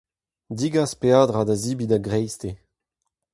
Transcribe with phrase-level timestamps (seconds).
[0.57, 2.57] Degas peadra da zebriñ da greisteiz.